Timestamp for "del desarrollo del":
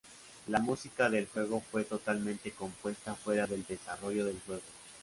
3.45-4.39